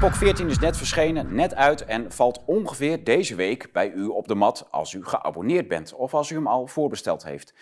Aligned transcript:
Epoch 0.00 0.16
14 0.16 0.48
is 0.48 0.58
net 0.58 0.76
verschenen, 0.76 1.34
net 1.34 1.54
uit 1.54 1.84
en 1.84 2.12
valt 2.12 2.42
ongeveer 2.44 3.04
deze 3.04 3.34
week 3.34 3.72
bij 3.72 3.90
u 3.90 4.06
op 4.06 4.28
de 4.28 4.34
mat 4.34 4.68
als 4.70 4.92
u 4.92 5.04
geabonneerd 5.04 5.68
bent 5.68 5.94
of 5.94 6.14
als 6.14 6.30
u 6.30 6.34
hem 6.34 6.46
al 6.46 6.66
voorbesteld 6.66 7.24
heeft. 7.24 7.54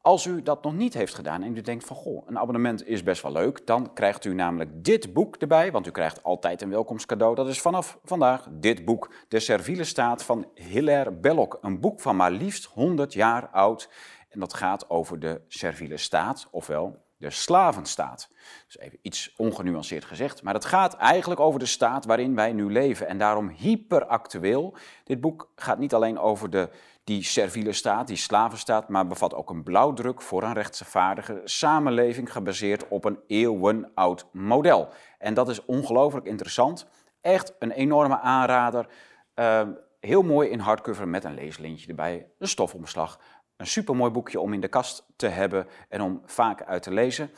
Als 0.00 0.26
u 0.26 0.42
dat 0.42 0.62
nog 0.62 0.74
niet 0.74 0.94
heeft 0.94 1.14
gedaan 1.14 1.42
en 1.42 1.56
u 1.56 1.60
denkt 1.60 1.84
van 1.84 1.96
goh, 1.96 2.28
een 2.28 2.38
abonnement 2.38 2.86
is 2.86 3.02
best 3.02 3.22
wel 3.22 3.32
leuk, 3.32 3.66
dan 3.66 3.92
krijgt 3.94 4.24
u 4.24 4.34
namelijk 4.34 4.84
dit 4.84 5.12
boek 5.12 5.36
erbij, 5.36 5.72
want 5.72 5.86
u 5.86 5.90
krijgt 5.90 6.22
altijd 6.22 6.62
een 6.62 6.70
welkomstcadeau. 6.70 7.34
Dat 7.34 7.48
is 7.48 7.60
vanaf 7.60 7.98
vandaag 8.04 8.48
dit 8.50 8.84
boek, 8.84 9.12
De 9.28 9.40
Serviele 9.40 9.84
Staat 9.84 10.22
van 10.22 10.46
Hilaire 10.54 11.12
Belloc. 11.12 11.58
Een 11.60 11.80
boek 11.80 12.00
van 12.00 12.16
maar 12.16 12.30
liefst 12.30 12.64
100 12.64 13.12
jaar 13.12 13.48
oud 13.48 13.90
en 14.28 14.40
dat 14.40 14.54
gaat 14.54 14.90
over 14.90 15.18
de 15.18 15.40
serviele 15.48 15.96
staat, 15.96 16.48
ofwel 16.50 17.06
de 17.18 17.30
slavenstaat. 17.30 18.28
Dus 18.66 18.78
even 18.78 18.98
iets 19.02 19.34
ongenuanceerd 19.36 20.04
gezegd, 20.04 20.42
maar 20.42 20.54
het 20.54 20.64
gaat 20.64 20.94
eigenlijk 20.94 21.40
over 21.40 21.58
de 21.58 21.66
staat 21.66 22.04
waarin 22.04 22.34
wij 22.34 22.52
nu 22.52 22.72
leven 22.72 23.08
en 23.08 23.18
daarom 23.18 23.48
hyperactueel. 23.48 24.76
Dit 25.04 25.20
boek 25.20 25.50
gaat 25.56 25.78
niet 25.78 25.94
alleen 25.94 26.18
over 26.18 26.50
de, 26.50 26.70
die 27.04 27.22
serviele 27.22 27.72
staat, 27.72 28.06
die 28.06 28.16
slavenstaat, 28.16 28.88
maar 28.88 29.06
bevat 29.06 29.34
ook 29.34 29.50
een 29.50 29.62
blauwdruk 29.62 30.22
voor 30.22 30.42
een 30.42 30.52
rechtvaardige 30.52 31.40
samenleving 31.44 32.32
gebaseerd 32.32 32.88
op 32.88 33.04
een 33.04 33.18
eeuwenoud 33.26 34.26
model. 34.32 34.88
En 35.18 35.34
dat 35.34 35.48
is 35.48 35.64
ongelooflijk 35.64 36.26
interessant. 36.26 36.86
Echt 37.20 37.54
een 37.58 37.70
enorme 37.70 38.20
aanrader. 38.20 38.86
Uh, 39.34 39.62
heel 40.00 40.22
mooi 40.22 40.48
in 40.48 40.58
hardcover 40.58 41.08
met 41.08 41.24
een 41.24 41.34
leeslintje 41.34 41.88
erbij, 41.88 42.30
een 42.38 42.48
stofomslag. 42.48 43.18
Een 43.58 43.66
supermooi 43.66 44.10
boekje 44.10 44.40
om 44.40 44.52
in 44.52 44.60
de 44.60 44.68
kast 44.68 45.06
te 45.16 45.26
hebben 45.26 45.66
en 45.88 46.00
om 46.00 46.22
vaak 46.24 46.62
uit 46.62 46.82
te 46.82 46.92
lezen. 46.92 47.30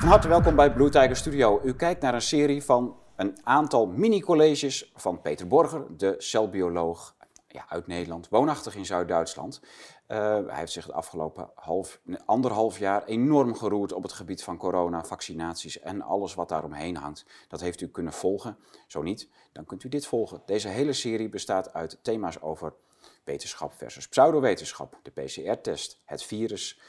Van 0.00 0.08
harte 0.08 0.28
welkom 0.28 0.56
bij 0.56 0.72
Blue 0.72 0.88
Tiger 0.88 1.16
Studio. 1.16 1.60
U 1.64 1.74
kijkt 1.74 2.02
naar 2.02 2.14
een 2.14 2.22
serie 2.22 2.64
van 2.64 2.96
een 3.16 3.38
aantal 3.42 3.86
mini-colleges 3.86 4.92
van 4.94 5.20
Peter 5.20 5.46
Borger, 5.46 5.86
de 5.96 6.14
celbioloog 6.18 7.16
ja, 7.48 7.64
uit 7.68 7.86
Nederland, 7.86 8.28
woonachtig 8.28 8.74
in 8.74 8.86
Zuid-Duitsland. 8.86 9.60
Uh, 10.08 10.18
hij 10.46 10.58
heeft 10.58 10.72
zich 10.72 10.84
het 10.84 10.94
afgelopen 10.94 11.50
half, 11.54 12.00
anderhalf 12.24 12.78
jaar 12.78 13.04
enorm 13.04 13.54
geroerd 13.54 13.92
op 13.92 14.02
het 14.02 14.12
gebied 14.12 14.42
van 14.42 14.56
corona, 14.56 15.04
vaccinaties 15.04 15.80
en 15.80 16.02
alles 16.02 16.34
wat 16.34 16.48
daaromheen 16.48 16.96
hangt. 16.96 17.24
Dat 17.48 17.60
heeft 17.60 17.80
u 17.80 17.88
kunnen 17.88 18.12
volgen. 18.12 18.58
Zo 18.86 19.02
niet, 19.02 19.28
dan 19.52 19.64
kunt 19.64 19.84
u 19.84 19.88
dit 19.88 20.06
volgen. 20.06 20.42
Deze 20.46 20.68
hele 20.68 20.92
serie 20.92 21.28
bestaat 21.28 21.72
uit 21.72 21.98
thema's 22.02 22.40
over 22.40 22.72
wetenschap 23.24 23.72
versus 23.72 24.08
pseudowetenschap, 24.08 24.98
de 25.02 25.10
PCR-test, 25.10 26.00
het 26.04 26.22
virus, 26.22 26.80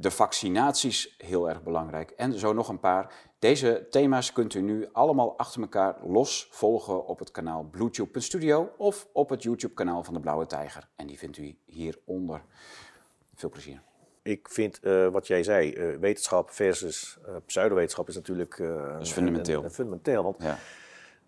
de 0.00 0.10
vaccinaties, 0.10 1.14
heel 1.18 1.48
erg 1.48 1.62
belangrijk, 1.62 2.10
en 2.10 2.38
zo 2.38 2.52
nog 2.52 2.68
een 2.68 2.80
paar. 2.80 3.14
Deze 3.38 3.86
thema's 3.90 4.32
kunt 4.32 4.54
u 4.54 4.60
nu 4.60 4.88
allemaal 4.92 5.38
achter 5.38 5.60
elkaar 5.60 5.96
los 6.02 6.48
volgen 6.50 7.06
op 7.06 7.18
het 7.18 7.30
kanaal 7.30 7.68
BlueTube.studio 7.70 8.70
of 8.76 9.08
op 9.12 9.28
het 9.28 9.42
YouTube-kanaal 9.42 10.04
van 10.04 10.14
de 10.14 10.20
Blauwe 10.20 10.46
Tijger. 10.46 10.88
En 10.96 11.06
die 11.06 11.18
vindt 11.18 11.38
u 11.38 11.56
hieronder. 11.64 12.42
Veel 13.34 13.48
plezier. 13.48 13.82
Ik 14.22 14.48
vind 14.48 14.80
uh, 14.82 15.08
wat 15.08 15.26
jij 15.26 15.42
zei, 15.42 15.74
uh, 15.74 15.98
wetenschap 15.98 16.50
versus 16.50 17.18
uh, 17.28 17.36
pseudowetenschap 17.46 18.08
is 18.08 18.14
natuurlijk 18.14 18.56
dat 18.56 19.00
is 19.00 19.12
fundamenteel. 19.12 19.58
Een, 19.58 19.64
een 19.64 19.70
fundamenteel. 19.70 20.22
Want 20.22 20.36
ja. 20.42 20.58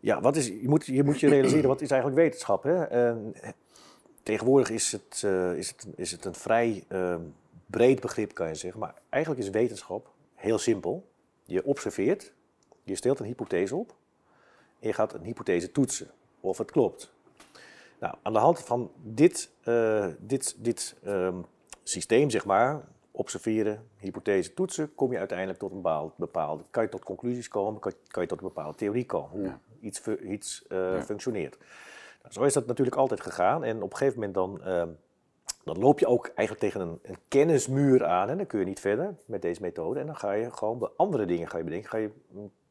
ja, 0.01 0.21
wat 0.21 0.37
is, 0.37 0.47
je, 0.47 0.69
moet, 0.69 0.87
je 0.87 1.05
moet 1.05 1.21
je 1.21 1.29
realiseren, 1.29 1.69
wat 1.69 1.81
is 1.81 1.91
eigenlijk 1.91 2.21
wetenschap? 2.21 2.63
Hè? 2.63 3.13
tegenwoordig 4.23 4.71
is 4.71 4.93
het, 4.93 5.23
is, 5.57 5.69
het, 5.69 5.87
is 5.97 6.11
het 6.11 6.25
een 6.25 6.35
vrij 6.35 6.85
breed 7.73 8.01
begrip, 8.01 8.35
kan 8.35 8.49
je 8.49 8.55
zeggen. 8.55 8.81
Maar 8.81 8.95
eigenlijk 9.09 9.43
is 9.43 9.51
wetenschap 9.51 10.11
heel 10.35 10.59
simpel. 10.59 11.11
Je 11.45 11.65
observeert, 11.65 12.33
je 12.83 12.95
stelt 12.95 13.19
een 13.19 13.27
hypothese 13.27 13.77
op 13.77 13.95
en 14.79 14.89
je 14.89 14.93
gaat 14.93 15.15
een 15.15 15.25
hypothese 15.25 15.73
toetsen 15.73 16.11
of 16.41 16.59
het 16.59 16.71
klopt. 16.71 17.13
Nou, 18.01 18.15
aan 18.23 18.33
de 18.33 18.39
hand 18.39 18.59
van 18.59 18.91
dit, 19.03 19.51
uh, 19.65 20.07
dit, 20.19 20.57
dit 20.59 20.97
um, 21.07 21.45
systeem, 21.83 22.31
zeg 22.31 22.45
maar, 22.45 22.85
observeren, 23.11 23.89
hypothese 23.97 24.55
toetsen, 24.55 24.95
kom 24.95 25.13
je 25.13 25.19
uiteindelijk 25.19 25.59
tot 25.59 25.71
een 25.71 25.77
bepaald, 25.77 26.17
bepaalde, 26.17 26.65
kan 26.71 26.83
je 26.83 26.89
tot 26.89 27.05
conclusies 27.05 27.49
komen, 27.49 27.81
kan, 27.81 27.93
kan 28.07 28.23
je 28.23 28.29
tot 28.29 28.39
een 28.39 28.47
bepaalde 28.47 28.77
theorie 28.77 29.07
komen, 29.07 29.31
hoe 29.31 29.43
ja. 29.43 29.61
iets, 29.81 30.09
iets 30.09 30.65
uh, 30.69 30.79
ja. 30.79 31.03
functioneert. 31.03 31.59
Nou, 32.23 32.35
zo 32.35 32.43
is 32.43 32.53
dat 32.53 32.67
natuurlijk 32.67 32.97
altijd 32.97 33.21
gegaan 33.21 33.65
en 33.65 33.83
op 33.83 33.91
een 33.91 33.97
gegeven 33.97 34.21
moment 34.21 34.35
dan... 34.35 34.61
Uh, 34.73 34.83
dan 35.65 35.79
loop 35.79 35.99
je 35.99 36.07
ook 36.07 36.27
eigenlijk 36.27 36.59
tegen 36.59 36.81
een, 36.81 36.99
een, 37.03 37.17
kennismuur 37.29 38.05
aan 38.05 38.29
en 38.29 38.37
dan 38.37 38.47
kun 38.47 38.59
je 38.59 38.65
niet 38.65 38.81
verder 38.81 39.15
met 39.25 39.43
deze 39.43 39.61
methode. 39.61 40.01
En 40.01 40.07
dan 40.07 40.17
ga 40.17 40.33
je 40.33 40.51
gewoon 40.51 40.91
andere 40.97 41.25
dingen 41.25 41.49
ga 41.49 41.59
je 41.59 41.65
bedenken. 41.65 41.91
Ga 41.91 41.97
je 41.97 42.11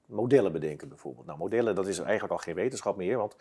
modellen 0.06 0.52
bedenken 0.52 0.90
bijvoorbeeld. 0.90 1.26
Nou, 1.26 1.38
modellen 1.38 1.76
dat 1.76 1.88
is 1.88 2.00
eigenlijk 2.00 2.34
al 2.34 2.38
geen 2.38 2.56
wetenschap 2.56 2.98
meer, 2.98 3.18
want 3.18 3.36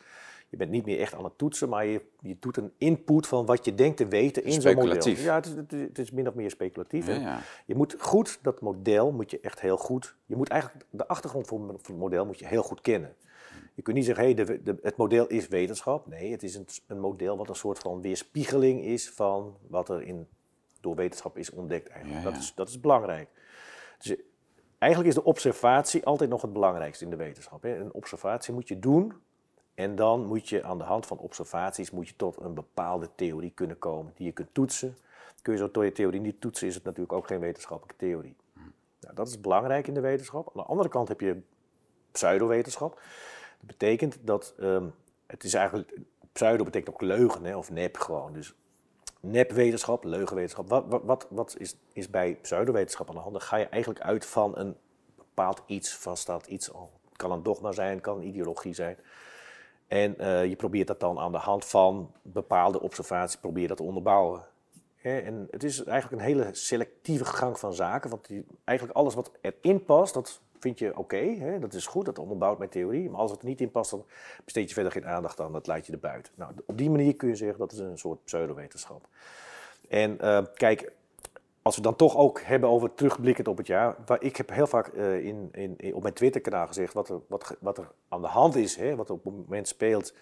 je 0.49 0.57
bent 0.57 0.71
niet 0.71 0.85
meer 0.85 1.01
echt 1.01 1.15
aan 1.15 1.25
het 1.25 1.39
toetsen, 1.39 1.69
maar 1.69 1.87
je, 1.87 2.03
je 2.21 2.37
doet 2.41 2.57
een 2.57 2.73
input 2.79 3.27
van 3.27 3.47
wat 3.47 3.65
je 3.65 3.75
denkt 3.75 3.97
te 3.97 4.09
weten 4.09 4.45
in 4.45 4.61
zo'n 4.61 4.75
model. 4.75 5.09
Ja, 5.09 5.35
het 5.35 5.47
is, 5.47 5.81
het 5.81 5.99
is, 5.99 6.11
min 6.11 6.29
of 6.29 6.35
meer 6.35 6.51
speculatief. 6.51 7.07
Ja, 7.07 7.15
ja. 7.15 7.39
Je 7.67 7.75
moet 7.75 7.97
goed, 7.99 8.39
dat 8.43 8.61
model 8.61 9.13
moet 9.13 9.31
je 9.31 9.41
echt 9.41 9.61
heel 9.61 9.77
goed, 9.77 10.15
je 10.27 10.37
moet 10.37 10.49
eigenlijk 10.49 10.85
de 10.91 11.09
achtergrond 11.09 11.47
van 11.47 11.69
het 11.69 11.89
model 11.89 12.27
moet 12.27 12.39
je 12.39 12.47
heel 12.47 12.63
goed 12.63 12.81
kennen. 12.81 13.15
Je 13.81 13.87
kunt 13.87 13.99
niet 13.99 14.07
zeggen, 14.07 14.25
hey, 14.25 14.35
de, 14.35 14.63
de, 14.63 14.79
het 14.83 14.97
model 14.97 15.27
is 15.27 15.49
wetenschap. 15.49 16.07
Nee, 16.07 16.31
het 16.31 16.43
is 16.43 16.55
een, 16.55 16.67
een, 16.87 17.01
model 17.01 17.37
wat 17.37 17.49
een 17.49 17.55
soort 17.55 17.79
van 17.79 18.01
weerspiegeling 18.01 18.85
is 18.85 19.11
van 19.11 19.57
wat 19.69 19.89
er 19.89 20.03
in, 20.03 20.29
door 20.81 20.95
wetenschap 20.95 21.37
is 21.39 21.51
ontdekt. 21.51 21.89
Eigenlijk. 21.89 22.23
Ja, 22.23 22.29
ja. 22.29 22.35
Dat, 22.35 22.43
is, 22.43 22.55
dat 22.55 22.69
is 22.69 22.81
belangrijk. 22.81 23.29
Dus 23.99 24.17
eigenlijk 24.79 25.11
is 25.11 25.17
de 25.23 25.25
observatie 25.25 26.05
altijd 26.05 26.31
nog 26.31 26.43
het 26.43 26.53
belangrijkste 26.53 27.05
in 27.05 27.11
de 27.11 27.17
wetenschap. 27.17 27.63
Hè. 27.63 27.77
Een 27.77 27.93
observatie 27.93 28.55
moet 28.55 28.69
je 28.69 28.79
doen 28.79 29.13
en 29.75 29.95
dan 29.95 30.27
moet 30.27 30.49
je 30.49 30.63
aan 30.63 30.79
de 30.79 30.85
hand 30.85 31.07
van 31.07 31.19
observaties 31.19 31.91
moet 31.91 32.09
je 32.09 32.17
tot 32.17 32.41
een 32.41 32.55
bepaalde 32.55 33.09
theorie 33.15 33.53
kunnen 33.55 33.79
komen 33.79 34.13
die 34.17 34.27
je 34.27 34.33
kunt 34.33 34.55
toetsen. 34.55 34.97
Kun 35.43 35.53
je 35.53 35.59
zo'n 35.59 35.93
theorie 35.93 36.21
niet 36.21 36.41
toetsen, 36.41 36.67
is 36.67 36.75
het 36.75 36.85
natuurlijk 36.85 37.13
ook 37.13 37.27
geen 37.27 37.41
wetenschappelijke 37.41 38.05
theorie. 38.05 38.37
Nou, 39.01 39.15
dat 39.15 39.29
is 39.29 39.41
belangrijk 39.41 39.87
in 39.87 39.95
de 39.95 40.01
wetenschap. 40.01 40.47
Aan 40.47 40.63
de 40.63 40.69
andere 40.69 40.89
kant 40.89 41.09
heb 41.09 41.21
je 41.21 41.41
pseudowetenschap. 42.11 43.01
Dat 43.61 43.79
betekent 43.79 44.19
dat 44.21 44.55
um, 44.61 44.95
het 45.27 45.45
is 45.45 45.55
eigenlijk, 45.55 45.99
pseudo 46.33 46.65
betekent 46.65 46.95
ook 46.95 47.01
leugen 47.01 47.45
hè, 47.45 47.57
of 47.57 47.71
nep 47.71 47.97
gewoon. 47.97 48.33
Dus 48.33 48.55
nepwetenschap, 49.21 50.05
leugenwetenschap. 50.05 50.69
Wat, 50.69 51.03
wat, 51.03 51.27
wat, 51.31 51.55
is, 51.59 51.77
is 51.93 52.11
bij 52.11 52.35
pseudowetenschap 52.35 53.09
aan 53.09 53.15
de 53.15 53.21
hand? 53.21 53.33
Dan 53.33 53.43
ga 53.43 53.57
je 53.57 53.67
eigenlijk 53.67 54.03
uit 54.03 54.27
van 54.27 54.59
een 54.59 54.77
bepaald 55.17 55.63
iets, 55.67 55.95
vaststaand 55.95 56.47
iets. 56.47 56.67
Het 56.67 57.17
kan 57.17 57.33
een 57.33 57.43
dogma 57.43 57.73
zijn, 57.73 58.01
kan 58.01 58.17
een 58.17 58.27
ideologie 58.27 58.75
zijn. 58.75 58.97
En 59.87 60.15
uh, 60.19 60.47
je 60.47 60.57
probeert 60.57 60.87
dat 60.87 61.01
dan 61.01 61.19
aan 61.19 61.33
de 61.33 61.39
hand 61.39 61.65
van 61.65 62.13
bepaalde 62.23 62.81
observaties 62.81 63.41
probeer 63.41 63.69
dat 63.69 63.77
te 63.77 63.83
onderbouwen. 63.83 64.45
En 65.03 65.49
het 65.51 65.65
is 65.65 65.85
eigenlijk 65.85 66.23
een 66.23 66.29
hele 66.29 66.55
selectieve 66.55 67.25
gang 67.25 67.59
van 67.59 67.75
zaken, 67.75 68.11
want 68.11 68.29
eigenlijk 68.65 68.99
alles 68.99 69.15
wat 69.15 69.31
erin 69.41 69.85
past, 69.85 70.15
dat 70.15 70.41
vind 70.61 70.79
je 70.79 70.97
oké, 70.97 71.59
dat 71.61 71.75
is 71.75 71.87
goed, 71.87 72.05
dat 72.05 72.19
onderbouwt 72.19 72.59
mijn 72.59 72.71
theorie. 72.71 73.11
Maar 73.11 73.21
als 73.21 73.31
het 73.31 73.41
er 73.41 73.47
niet 73.47 73.61
in 73.61 73.71
past, 73.71 73.91
dan 73.91 74.05
besteed 74.45 74.69
je 74.69 74.75
verder 74.75 74.93
geen 74.93 75.07
aandacht 75.07 75.41
aan, 75.41 75.53
dat 75.53 75.67
laat 75.67 75.87
je 75.87 75.93
er 75.93 75.99
buiten. 75.99 76.33
Nou, 76.37 76.53
op 76.67 76.79
die 76.79 76.91
manier 76.91 77.17
kun 77.17 77.29
je 77.29 77.37
zeggen 77.37 77.59
dat 77.59 77.73
is 77.73 77.79
een 77.79 77.99
soort 77.99 78.25
pseudowetenschap. 78.25 79.09
En 79.89 80.19
uh, 80.21 80.45
kijk, 80.55 80.93
als 81.63 81.77
we 81.77 81.83
dan 81.83 81.97
toch 81.97 82.17
ook 82.17 82.41
hebben 82.41 82.69
over 82.69 82.95
terugblikkend 82.95 83.49
op 83.49 83.57
het 83.57 83.67
jaar. 83.67 83.97
Waar 84.07 84.23
ik 84.23 84.37
heb 84.37 84.51
heel 84.51 84.67
vaak 84.67 84.93
uh, 84.93 85.25
in, 85.25 85.49
in, 85.53 85.95
op 85.95 86.03
mijn 86.03 86.15
Twitter-kanaal 86.15 86.67
gezegd 86.67 86.93
wat 86.93 87.09
er, 87.09 87.21
wat, 87.27 87.57
wat 87.61 87.79
er 87.79 87.91
aan 88.09 88.21
de 88.21 88.29
hand 88.29 88.57
is, 88.57 88.77
hè, 88.77 88.97
wat 88.97 89.09
er 89.09 89.15
op 89.15 89.25
het 89.25 89.35
moment 89.35 89.69
speelt 89.69 90.15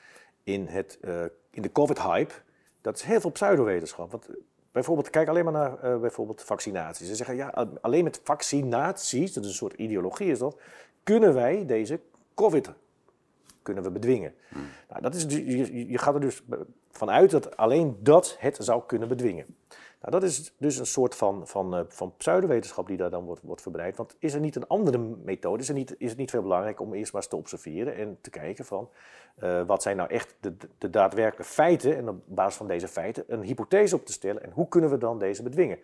in, 0.44 0.66
het, 0.66 0.98
uh, 1.00 1.24
in 1.50 1.62
de 1.62 1.72
COVID-hype. 1.72 2.34
Dat 2.80 2.96
is 2.96 3.02
heel 3.02 3.20
veel 3.20 3.30
pseudowetenschap. 3.30 4.18
Bijvoorbeeld, 4.72 5.10
kijk 5.10 5.28
alleen 5.28 5.44
maar 5.44 5.52
naar 5.52 5.84
uh, 5.84 6.00
bijvoorbeeld 6.00 6.42
vaccinaties. 6.42 7.08
Ze 7.08 7.14
zeggen, 7.14 7.36
ja, 7.36 7.66
alleen 7.80 8.04
met 8.04 8.20
vaccinaties, 8.24 9.32
dat 9.32 9.44
is 9.44 9.50
een 9.50 9.56
soort 9.56 9.72
ideologie 9.72 10.30
is 10.30 10.38
dat, 10.38 10.56
kunnen 11.02 11.34
wij 11.34 11.66
deze 11.66 12.00
COVID 12.34 12.72
kunnen 13.68 13.92
we 13.92 13.98
bedwingen. 13.98 14.34
Nou, 14.88 15.02
dat 15.02 15.14
is, 15.14 15.22
je, 15.22 15.88
je 15.88 15.98
gaat 15.98 16.14
er 16.14 16.20
dus 16.20 16.42
vanuit 16.90 17.30
dat 17.30 17.56
alleen 17.56 17.96
dat 18.00 18.36
het 18.38 18.56
zou 18.60 18.82
kunnen 18.86 19.08
bedwingen. 19.08 19.46
Nou, 20.00 20.12
dat 20.12 20.22
is 20.22 20.52
dus 20.58 20.78
een 20.78 20.86
soort 20.86 21.14
van, 21.14 21.46
van, 21.46 21.74
uh, 21.74 21.80
van 21.88 22.14
pseudowetenschap 22.16 22.86
die 22.86 22.96
daar 22.96 23.10
dan 23.10 23.24
wordt, 23.24 23.42
wordt 23.42 23.62
verbreid. 23.62 23.96
Want 23.96 24.16
is 24.18 24.34
er 24.34 24.40
niet 24.40 24.56
een 24.56 24.66
andere 24.66 24.98
methode? 24.98 25.62
Is, 25.62 25.68
er 25.68 25.74
niet, 25.74 25.94
is 25.98 26.08
het 26.08 26.18
niet 26.18 26.30
veel 26.30 26.42
belangrijk 26.42 26.80
om 26.80 26.94
eerst 26.94 27.12
maar 27.12 27.22
eens 27.22 27.30
te 27.30 27.36
observeren 27.36 27.96
en 27.96 28.18
te 28.20 28.30
kijken 28.30 28.64
van 28.64 28.88
uh, 29.42 29.62
wat 29.66 29.82
zijn 29.82 29.96
nou 29.96 30.10
echt 30.10 30.36
de, 30.40 30.56
de 30.78 30.90
daadwerkelijke 30.90 31.52
feiten 31.52 31.96
en 31.96 32.08
op 32.08 32.22
basis 32.26 32.56
van 32.56 32.68
deze 32.68 32.88
feiten 32.88 33.24
een 33.26 33.42
hypothese 33.42 33.94
op 33.94 34.06
te 34.06 34.12
stellen 34.12 34.42
en 34.42 34.50
hoe 34.50 34.68
kunnen 34.68 34.90
we 34.90 34.98
dan 34.98 35.18
deze 35.18 35.42
bedwingen? 35.42 35.78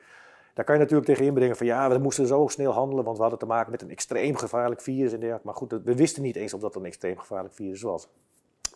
Daar 0.54 0.64
kan 0.64 0.74
je 0.74 0.80
natuurlijk 0.80 1.08
tegen 1.08 1.24
inbrengen 1.24 1.56
van 1.56 1.66
ja, 1.66 1.90
we 1.90 1.98
moesten 1.98 2.26
zo 2.26 2.46
snel 2.48 2.72
handelen, 2.72 3.04
want 3.04 3.16
we 3.16 3.22
hadden 3.22 3.40
te 3.40 3.46
maken 3.46 3.70
met 3.70 3.82
een 3.82 3.90
extreem 3.90 4.36
gevaarlijk 4.36 4.80
virus 4.80 5.12
en 5.12 5.20
dergelijke. 5.20 5.46
Maar 5.46 5.54
goed, 5.54 5.72
we 5.72 5.94
wisten 5.94 6.22
niet 6.22 6.36
eens 6.36 6.54
of 6.54 6.60
dat 6.60 6.76
een 6.76 6.84
extreem 6.84 7.18
gevaarlijk 7.18 7.54
virus 7.54 7.82
was. 7.82 8.08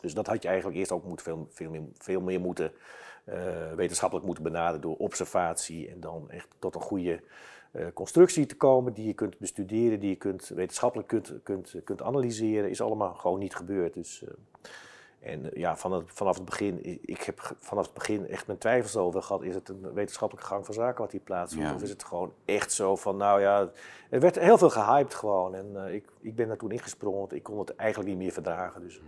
Dus 0.00 0.14
dat 0.14 0.26
had 0.26 0.42
je 0.42 0.48
eigenlijk 0.48 0.78
eerst 0.78 0.92
ook 0.92 1.04
moet 1.04 1.22
veel, 1.22 1.46
veel, 1.50 1.70
meer, 1.70 1.82
veel 1.98 2.20
meer 2.20 2.40
moeten 2.40 2.72
eh, 3.24 3.72
wetenschappelijk 3.76 4.26
moeten 4.26 4.44
benaderen 4.44 4.80
door 4.80 4.96
observatie 4.96 5.88
en 5.88 6.00
dan 6.00 6.30
echt 6.30 6.48
tot 6.58 6.74
een 6.74 6.80
goede 6.80 7.20
uh, 7.72 7.86
constructie 7.94 8.46
te 8.46 8.56
komen 8.56 8.92
die 8.92 9.06
je 9.06 9.12
kunt 9.12 9.38
bestuderen, 9.38 10.00
die 10.00 10.08
je 10.08 10.16
kunt, 10.16 10.48
wetenschappelijk 10.48 11.08
kunt, 11.08 11.34
kunt, 11.42 11.74
kunt 11.84 12.02
analyseren, 12.02 12.70
is 12.70 12.80
allemaal 12.80 13.14
gewoon 13.14 13.38
niet 13.38 13.54
gebeurd. 13.54 13.94
Dus, 13.94 14.22
uh, 14.22 14.30
en 15.20 15.50
ja, 15.54 15.76
vanaf, 15.76 16.02
vanaf 16.06 16.34
het 16.34 16.44
begin, 16.44 17.00
ik 17.02 17.22
heb 17.22 17.54
vanaf 17.58 17.84
het 17.84 17.94
begin 17.94 18.28
echt 18.28 18.46
mijn 18.46 18.58
twijfels 18.58 18.96
over 18.96 19.22
gehad, 19.22 19.42
is 19.42 19.54
het 19.54 19.68
een 19.68 19.92
wetenschappelijke 19.92 20.48
gang 20.48 20.64
van 20.64 20.74
zaken 20.74 21.00
wat 21.00 21.12
hier 21.12 21.20
plaatsvindt? 21.20 21.68
Ja. 21.68 21.74
Of 21.74 21.82
is 21.82 21.90
het 21.90 22.04
gewoon 22.04 22.32
echt 22.44 22.72
zo 22.72 22.96
van, 22.96 23.16
nou 23.16 23.40
ja, 23.40 23.70
er 24.10 24.20
werd 24.20 24.38
heel 24.38 24.58
veel 24.58 24.70
gehyped 24.70 25.14
gewoon. 25.14 25.54
En 25.54 25.66
uh, 25.74 25.94
ik, 25.94 26.04
ik 26.20 26.34
ben 26.34 26.48
daar 26.48 26.56
toen 26.56 26.70
ingesprongen, 26.70 27.18
want 27.18 27.32
ik 27.32 27.42
kon 27.42 27.58
het 27.58 27.76
eigenlijk 27.76 28.10
niet 28.10 28.18
meer 28.18 28.32
verdragen. 28.32 28.80
Dus 28.80 29.00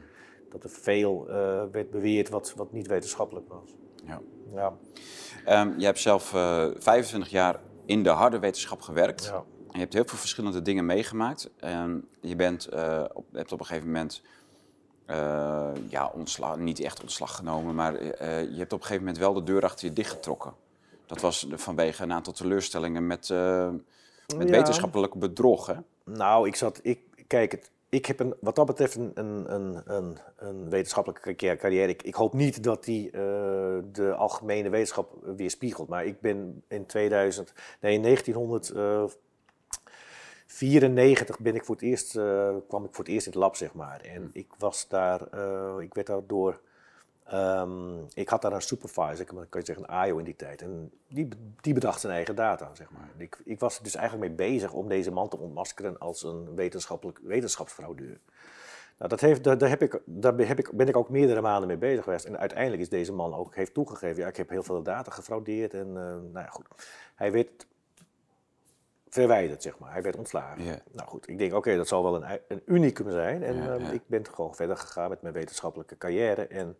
dat 0.50 0.64
er 0.64 0.70
veel 0.70 1.26
werd 1.72 1.90
beweerd 1.90 2.28
wat, 2.28 2.54
wat 2.56 2.72
niet 2.72 2.86
wetenschappelijk 2.86 3.48
was. 3.48 3.74
Ja. 4.04 4.20
ja. 4.54 4.72
Um, 5.62 5.78
je 5.78 5.84
hebt 5.84 5.98
zelf 5.98 6.34
uh, 6.34 6.66
25 6.78 7.30
jaar 7.30 7.60
in 7.84 8.02
de 8.02 8.08
harde 8.08 8.38
wetenschap 8.38 8.80
gewerkt. 8.80 9.24
Ja. 9.24 9.44
Je 9.70 9.78
hebt 9.78 9.92
heel 9.92 10.04
veel 10.04 10.18
verschillende 10.18 10.62
dingen 10.62 10.86
meegemaakt. 10.86 11.50
Um, 11.64 12.08
je 12.20 12.36
bent, 12.36 12.68
op, 13.12 13.24
hebt 13.32 13.52
op 13.52 13.60
een 13.60 13.66
gegeven 13.66 13.86
moment 13.86 14.22
uh, 15.10 15.70
ja, 15.88 16.10
ontslag, 16.14 16.56
niet 16.56 16.80
echt 16.80 17.02
ontslag 17.02 17.36
genomen, 17.36 17.74
maar 17.74 18.02
uh, 18.02 18.10
je 18.42 18.58
hebt 18.58 18.72
op 18.72 18.80
een 18.80 18.86
gegeven 18.86 18.98
moment 19.04 19.18
wel 19.18 19.32
de 19.32 19.42
deur 19.42 19.62
achter 19.62 19.86
je 19.86 19.92
dichtgetrokken. 19.92 20.52
Dat 21.06 21.20
was 21.20 21.46
vanwege 21.52 22.02
een 22.02 22.12
aantal 22.12 22.32
teleurstellingen 22.32 23.06
met, 23.06 23.28
met 23.28 24.48
ja. 24.48 24.56
wetenschappelijk 24.56 25.14
bedrog. 25.14 25.66
Hè? 25.66 25.74
Nou, 26.04 26.46
ik 26.46 26.56
zat. 26.56 26.80
Ik, 26.82 27.00
kijk, 27.26 27.52
het, 27.52 27.70
ik 27.88 28.06
heb 28.06 28.20
een, 28.20 28.34
wat 28.40 28.54
dat 28.54 28.66
betreft 28.66 28.94
een, 28.94 29.10
een, 29.14 29.54
een, 29.86 30.18
een 30.36 30.70
wetenschappelijke 30.70 31.56
carrière. 31.56 31.88
Ik, 31.88 32.02
ik, 32.02 32.14
hoop 32.14 32.32
niet 32.32 32.62
dat 32.62 32.84
die 32.84 33.06
uh, 33.06 33.12
de 33.92 34.14
algemene 34.16 34.68
wetenschap 34.68 35.16
weerspiegelt. 35.36 35.88
Maar 35.88 36.04
ik 36.04 36.20
ben 36.20 36.62
in 36.68 36.86
2000, 36.86 37.52
nee, 37.80 37.94
in 37.94 38.00
1994 40.58 41.38
ben 41.38 41.54
ik 41.54 41.64
voor 41.64 41.74
het 41.74 41.84
eerst, 41.84 42.16
uh, 42.16 42.54
kwam 42.68 42.84
ik 42.84 42.94
voor 42.94 43.04
het 43.04 43.12
eerst 43.12 43.26
in 43.26 43.32
het 43.32 43.40
lab, 43.40 43.56
zeg 43.56 43.74
maar. 43.74 44.00
En 44.00 44.30
ik 44.32 44.46
was 44.58 44.88
daar, 44.88 45.20
uh, 45.34 45.74
ik 45.78 45.94
werd 45.94 46.06
daar 46.06 46.26
door 46.26 46.60
Um, 47.34 48.06
ik 48.14 48.28
had 48.28 48.42
daar 48.42 48.52
een 48.52 48.62
supervisor, 48.62 49.24
kan 49.24 49.46
je 49.50 49.64
zeggen 49.64 49.84
een 49.84 49.90
AIO 49.90 50.18
in 50.18 50.24
die 50.24 50.36
tijd. 50.36 50.62
En 50.62 50.90
die, 51.08 51.28
die 51.60 51.74
bedacht 51.74 52.00
zijn 52.00 52.12
eigen 52.12 52.34
data, 52.34 52.70
zeg 52.74 52.90
maar. 52.90 53.08
Ik, 53.16 53.38
ik 53.44 53.60
was 53.60 53.76
er 53.76 53.82
dus 53.82 53.94
eigenlijk 53.94 54.28
mee 54.28 54.48
bezig 54.48 54.72
om 54.72 54.88
deze 54.88 55.10
man 55.10 55.28
te 55.28 55.38
ontmaskeren 55.38 55.98
als 55.98 56.22
een 56.22 56.54
wetenschappelijk, 56.54 57.18
wetenschapsfraudeur. 57.22 58.18
Nou, 58.98 59.10
dat 59.10 59.20
heeft, 59.20 59.44
daar, 59.44 59.58
daar, 59.58 59.68
heb 59.68 59.82
ik, 59.82 60.00
daar 60.04 60.38
heb 60.38 60.58
ik, 60.58 60.70
ben 60.72 60.88
ik 60.88 60.96
ook 60.96 61.08
meerdere 61.08 61.40
maanden 61.40 61.68
mee 61.68 61.76
bezig 61.76 62.04
geweest. 62.04 62.24
En 62.24 62.38
uiteindelijk 62.38 62.82
is 62.82 62.88
deze 62.88 63.12
man 63.12 63.34
ook 63.34 63.54
heeft 63.54 63.74
toegegeven, 63.74 64.22
ja, 64.22 64.28
ik 64.28 64.36
heb 64.36 64.48
heel 64.48 64.62
veel 64.62 64.82
data 64.82 65.10
gefraudeerd. 65.10 65.74
En 65.74 65.86
uh, 65.86 65.94
nou 65.94 66.30
ja, 66.32 66.46
goed. 66.46 66.66
Hij 67.14 67.32
werd 67.32 67.66
verwijderd, 69.10 69.62
zeg 69.62 69.78
maar. 69.78 69.92
Hij 69.92 70.02
werd 70.02 70.16
ontslagen. 70.16 70.64
Yeah. 70.64 70.76
Nou 70.92 71.08
goed, 71.08 71.28
ik 71.28 71.38
denk, 71.38 71.54
oké, 71.54 71.76
dat 71.76 71.88
zal 71.88 72.02
wel 72.02 72.22
een, 72.22 72.40
een 72.48 72.62
unicum 72.66 73.10
zijn. 73.10 73.42
En 73.42 73.56
yeah, 73.56 73.80
yeah. 73.80 73.92
ik 73.92 74.02
ben 74.06 74.26
gewoon 74.26 74.54
verder 74.54 74.76
gegaan 74.76 75.08
met 75.08 75.22
mijn 75.22 75.34
wetenschappelijke 75.34 75.98
carrière. 75.98 76.46
En 76.46 76.76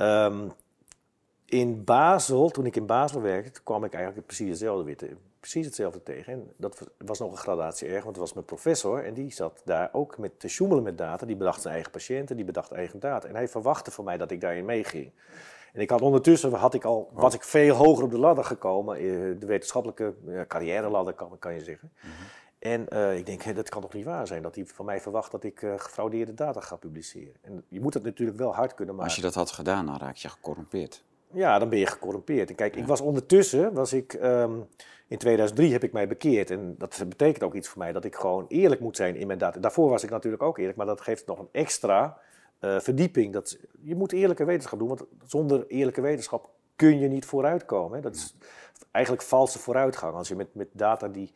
Um, 0.00 0.52
in 1.44 1.84
Basel, 1.84 2.48
toen 2.50 2.66
ik 2.66 2.76
in 2.76 2.86
Basel 2.86 3.20
werkte, 3.20 3.62
kwam 3.62 3.84
ik 3.84 3.92
eigenlijk 3.94 4.26
precies 4.26 4.48
hetzelfde 4.48 5.16
precies 5.40 5.66
hetzelfde 5.66 6.02
tegen. 6.02 6.32
En 6.32 6.52
dat 6.56 6.88
was 6.98 7.18
nog 7.18 7.30
een 7.30 7.36
gradatie 7.36 7.88
erg, 7.88 8.04
want 8.04 8.16
het 8.16 8.24
was 8.24 8.32
mijn 8.32 8.46
professor 8.46 9.04
en 9.04 9.14
die 9.14 9.32
zat 9.32 9.62
daar 9.64 9.88
ook 9.92 10.18
met 10.18 10.40
te 10.40 10.48
sjoemelen 10.48 10.82
met 10.82 10.98
data. 10.98 11.26
Die 11.26 11.36
bedacht 11.36 11.60
zijn 11.62 11.74
eigen 11.74 11.92
patiënten, 11.92 12.36
die 12.36 12.44
bedacht 12.44 12.72
eigen 12.72 13.00
data. 13.00 13.28
En 13.28 13.34
hij 13.34 13.48
verwachtte 13.48 13.90
van 13.90 14.04
mij 14.04 14.16
dat 14.16 14.30
ik 14.30 14.40
daarin 14.40 14.64
meeging. 14.64 15.10
En 15.72 15.80
ik 15.80 15.90
had 15.90 16.00
ondertussen 16.00 16.52
had 16.52 16.74
ik 16.74 16.84
al, 16.84 17.10
was 17.12 17.34
ik 17.34 17.42
veel 17.42 17.74
hoger 17.74 18.04
op 18.04 18.10
de 18.10 18.18
ladder 18.18 18.44
gekomen, 18.44 18.96
eh, 18.96 19.02
de 19.38 19.46
wetenschappelijke 19.46 20.14
carrière 20.48 20.88
ladder 20.88 21.14
kan, 21.14 21.36
kan 21.38 21.54
je 21.54 21.60
zeggen. 21.60 21.90
Mm 21.94 22.10
-hmm. 22.10 22.26
En 22.58 22.86
uh, 22.92 23.16
ik 23.16 23.26
denk, 23.26 23.54
dat 23.54 23.68
kan 23.68 23.82
toch 23.82 23.92
niet 23.92 24.04
waar 24.04 24.26
zijn 24.26 24.42
dat 24.42 24.54
hij 24.54 24.66
van 24.66 24.84
mij 24.84 25.00
verwacht 25.00 25.30
dat 25.30 25.44
ik 25.44 25.62
uh, 25.62 25.72
gefraudeerde 25.76 26.34
data 26.34 26.60
ga 26.60 26.76
publiceren. 26.76 27.34
En 27.40 27.64
je 27.68 27.80
moet 27.80 27.94
het 27.94 28.02
natuurlijk 28.02 28.38
wel 28.38 28.54
hard 28.54 28.74
kunnen 28.74 28.94
maken. 28.94 29.08
Als 29.08 29.18
je 29.18 29.26
dat 29.26 29.34
had 29.34 29.50
gedaan, 29.50 29.86
dan 29.86 29.96
raak 29.98 30.16
je 30.16 30.28
gecorrumpeerd. 30.28 31.04
Ja, 31.32 31.58
dan 31.58 31.68
ben 31.68 31.78
je 31.78 31.86
gecorrumpeerd. 31.86 32.48
En 32.48 32.54
kijk, 32.54 32.74
ja. 32.74 32.80
ik 32.80 32.86
was 32.86 33.00
ondertussen, 33.00 33.72
was 33.72 33.92
ik, 33.92 34.12
um, 34.12 34.68
in 35.08 35.18
2003 35.18 35.72
heb 35.72 35.84
ik 35.84 35.92
mij 35.92 36.08
bekeerd. 36.08 36.50
En 36.50 36.74
dat 36.78 37.04
betekent 37.08 37.42
ook 37.42 37.54
iets 37.54 37.68
voor 37.68 37.78
mij, 37.78 37.92
dat 37.92 38.04
ik 38.04 38.14
gewoon 38.14 38.44
eerlijk 38.48 38.80
moet 38.80 38.96
zijn 38.96 39.16
in 39.16 39.26
mijn 39.26 39.38
data. 39.38 39.60
Daarvoor 39.60 39.90
was 39.90 40.02
ik 40.02 40.10
natuurlijk 40.10 40.42
ook 40.42 40.58
eerlijk, 40.58 40.76
maar 40.76 40.86
dat 40.86 41.00
geeft 41.00 41.26
nog 41.26 41.38
een 41.38 41.48
extra 41.52 42.18
uh, 42.60 42.80
verdieping. 42.80 43.32
Dat, 43.32 43.58
je 43.80 43.94
moet 43.94 44.12
eerlijke 44.12 44.44
wetenschap 44.44 44.78
doen, 44.78 44.88
want 44.88 45.04
zonder 45.26 45.66
eerlijke 45.66 46.00
wetenschap 46.00 46.50
kun 46.76 46.98
je 46.98 47.08
niet 47.08 47.24
vooruitkomen. 47.24 47.96
Hè. 47.96 48.02
Dat 48.02 48.14
is 48.14 48.34
eigenlijk 48.90 49.24
valse 49.24 49.58
vooruitgang. 49.58 50.14
Als 50.14 50.28
je 50.28 50.36
met, 50.36 50.54
met 50.54 50.68
data 50.72 51.08
die 51.08 51.32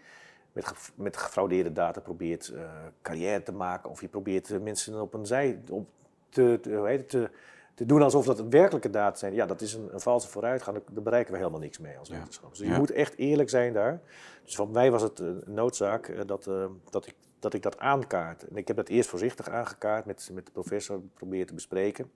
met, 0.53 0.73
met 0.95 1.17
gefraudeerde 1.17 1.73
data 1.73 2.01
probeert 2.01 2.53
uh, 2.55 2.71
carrière 3.03 3.43
te 3.43 3.53
maken. 3.53 3.91
Of 3.91 4.01
je 4.01 4.09
probeert 4.09 4.51
uh, 4.51 4.61
mensen 4.61 5.01
op 5.01 5.15
een 5.15 5.27
zij 5.27 5.61
op 5.71 5.87
te, 6.29 6.59
te, 6.63 7.05
te, 7.07 7.31
te, 7.75 7.87
doen 7.87 8.03
alsof 8.03 8.25
dat 8.25 8.41
werkelijke 8.41 8.91
data 8.91 9.19
zijn. 9.19 9.35
Ja, 9.35 9.47
dat 9.47 9.61
is 9.61 9.75
een, 9.75 9.89
een 9.93 10.01
valse 10.01 10.29
vooruitgang. 10.29 10.83
Daar 10.91 11.03
bereiken 11.03 11.33
we 11.33 11.39
helemaal 11.39 11.61
niks 11.61 11.79
mee 11.79 11.99
als 11.99 12.09
ja. 12.09 12.17
wetenschappers. 12.17 12.59
Dus 12.59 12.69
je 12.69 12.73
ja. 12.73 12.79
moet 12.79 12.91
echt 12.91 13.17
eerlijk 13.17 13.51
zijn 13.51 13.73
daar. 13.73 14.01
Dus 14.45 14.55
van 14.55 14.71
mij 14.71 14.91
was 14.91 15.03
het 15.03 15.19
een 15.19 15.43
noodzaak 15.47 16.09
uh, 16.09 16.21
dat, 16.27 16.51
dat, 16.91 17.07
ik, 17.07 17.15
dat 17.39 17.55
ik 17.55 17.63
dat 17.63 17.79
aankaart. 17.79 18.49
En 18.49 18.57
ik 18.57 18.69
heb 18.69 18.77
dat 18.77 18.89
eerst 18.89 19.09
voorzichtig 19.09 19.49
aangekaart 19.49 20.05
met, 20.05 20.31
met 20.33 20.47
de 20.47 20.53
professor, 20.53 21.01
geprobeerd 21.13 21.49
te 21.49 21.55
bespreken. 21.55 22.11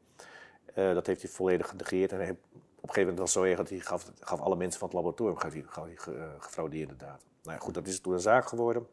dat 0.74 1.06
heeft 1.06 1.22
hij 1.22 1.30
volledig 1.30 1.68
genegeerd. 1.68 2.12
En 2.12 2.18
hij, 2.18 2.30
op 2.30 2.38
een 2.82 2.94
gegeven 2.94 3.00
moment 3.00 3.18
was 3.18 3.34
het 3.34 3.42
zo 3.42 3.48
erg 3.48 3.58
dat 3.58 3.68
hij 3.68 3.78
gaf, 3.78 4.12
gaf 4.20 4.40
alle 4.40 4.56
mensen 4.56 4.80
van 4.80 4.88
het 4.88 4.96
laboratorium 4.96 5.36
gaf 5.36 5.52
hij, 5.52 5.64
gaf 5.66 5.84
hij 5.84 5.96
gefraudeerde 6.38 6.96
data. 6.96 7.18
Nou 7.42 7.60
goed, 7.60 7.74
dat 7.74 7.86
is 7.86 8.00
toen 8.00 8.12
een 8.12 8.20
zaak 8.20 8.46
geworden. 8.46 8.86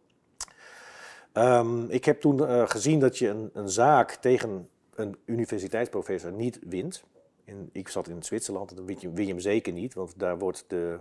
Um, 1.33 1.89
ik 1.89 2.05
heb 2.05 2.21
toen 2.21 2.67
gezien 2.69 2.99
dat 2.99 3.17
je 3.17 3.27
een, 3.27 3.49
een, 3.53 3.69
zaak 3.69 4.11
tegen 4.11 4.69
een 4.95 5.17
universiteitsprofessor 5.25 6.31
niet 6.31 6.59
wint. 6.63 7.03
In, 7.45 7.69
ik 7.71 7.87
zat 7.87 8.07
in 8.07 8.23
Zwitserland 8.23 8.69
en 8.69 8.75
dan 8.75 8.85
win 8.85 8.97
je, 8.99 9.11
win 9.11 9.25
je 9.25 9.31
hem 9.31 9.41
zeker 9.41 9.73
niet, 9.73 9.93
want 9.93 10.19
daar 10.19 10.37
wordt 10.37 10.65
de, 10.67 10.99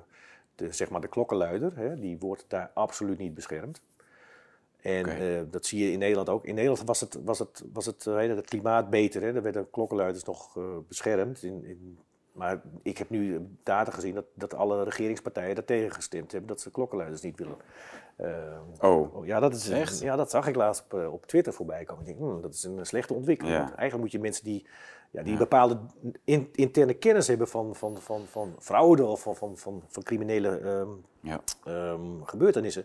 de, 0.55 0.73
zeg 0.73 0.91
maar 0.91 1.01
de 1.01 1.09
klokkenluider, 1.09 1.77
hè, 1.77 1.99
die 1.99 2.19
wordt 2.19 2.45
daar 2.49 2.71
absoluut 2.75 3.19
niet 3.19 3.35
beschermd. 3.35 3.83
En 4.81 5.05
okay. 5.05 5.39
uh, 5.39 5.43
dat 5.51 5.67
zie 5.67 5.85
je 5.85 5.93
in 5.93 5.99
Nederland 5.99 6.29
ook. 6.29 6.45
In 6.45 6.55
Nederland 6.55 6.87
was 6.87 7.01
het, 7.01 7.19
was 7.25 7.39
het, 7.39 7.65
was 7.73 7.87
het, 7.87 8.07
uh, 8.07 8.17
het 8.17 8.47
klimaat 8.47 8.91
beter. 8.91 9.23
Hè? 9.23 9.35
Er 9.35 9.43
werden 9.43 9.71
klokkenluiders 9.71 10.25
nog 10.25 10.57
uh, 10.57 10.65
beschermd. 10.89 11.43
In, 11.43 11.65
in 11.65 11.99
maar 12.33 12.61
ik 12.83 12.99
heb 12.99 13.11
nu 13.11 13.49
data 13.63 13.91
gezien 13.91 14.15
dat, 14.15 14.25
dat 14.35 14.55
alle 14.55 14.83
regeringspartijen 14.85 15.55
daar 15.55 15.65
tegen 15.65 15.93
gestemd 15.93 16.33
hebben 16.33 16.49
dat 16.49 16.61
ze 16.61 16.71
klokkenluiders 16.71 17.23
niet 17.23 17.39
willen. 17.39 17.57
Uh, 18.21 18.91
oh. 18.91 19.27
ja, 19.27 19.41
dat 19.41 19.55
is 19.55 19.69
echt. 19.69 20.01
Ja, 20.01 20.17
dat 20.17 20.31
zag 20.31 20.47
ik 20.47 20.55
laatst 20.55 20.85
op, 20.85 21.13
op 21.13 21.27
Twitter 21.27 21.53
voorbij 21.53 21.85
komen. 21.85 22.01
Ik 22.01 22.07
denk, 22.07 22.19
hmm, 22.19 22.43
dat 22.43 22.55
is 22.55 22.65
een 22.65 22.87
slechte 22.87 23.15
ontwikkeling. 23.15 23.57
Ja. 23.57 23.77
Eigenlijk 23.77 23.99
moet 23.99 24.13
je 24.13 24.19
mensen 24.19 24.45
die, 24.45 24.67
ja, 25.11 25.23
die 25.23 25.33
ja. 25.33 25.39
bepaalde 25.39 25.79
in, 26.25 26.49
interne 26.53 26.95
kennis 26.95 27.27
hebben 27.27 27.49
van, 27.49 27.75
van, 27.75 27.99
van, 27.99 28.21
van 28.27 28.55
fraude 28.59 29.05
of 29.05 29.23
van, 29.23 29.37
van, 29.37 29.57
van, 29.57 29.83
van 29.89 30.03
criminele 30.03 30.61
um, 30.61 31.05
ja. 31.21 31.41
um, 31.67 32.25
gebeurtenissen, 32.25 32.85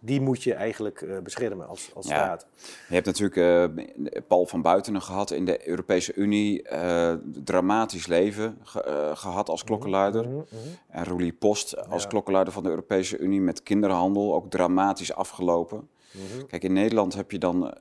die 0.00 0.20
moet 0.20 0.42
je 0.42 0.54
eigenlijk 0.54 1.00
uh, 1.00 1.18
beschermen 1.18 1.68
als, 1.68 1.90
als 1.94 2.06
ja. 2.06 2.14
staat. 2.14 2.46
Je 2.88 2.94
hebt 2.94 3.06
natuurlijk 3.06 3.36
uh, 3.36 4.20
Paul 4.28 4.46
van 4.46 4.62
Buitenen 4.62 5.02
gehad 5.02 5.30
in 5.30 5.44
de 5.44 5.68
Europese 5.68 6.14
Unie. 6.14 6.68
Uh, 6.72 7.14
dramatisch 7.24 8.06
leven 8.06 8.58
ge 8.62 9.12
gehad 9.14 9.48
als 9.48 9.64
klokkenluider. 9.64 10.28
Mm 10.28 10.34
-hmm. 10.48 10.58
En 10.88 11.04
Roelie 11.04 11.32
Post 11.32 11.88
als 11.88 12.02
ja. 12.02 12.08
klokkenluider 12.08 12.52
van 12.54 12.62
de 12.62 12.68
Europese 12.68 13.18
Unie 13.18 13.40
met 13.40 13.62
kinderhandel. 13.62 14.34
Ook 14.34 14.50
dramatisch 14.50 15.14
afgelopen. 15.14 15.88
Mm 16.10 16.20
-hmm. 16.32 16.46
Kijk, 16.46 16.62
in 16.62 16.72
Nederland 16.72 17.14
heb 17.14 17.30
je 17.30 17.38
dan... 17.38 17.74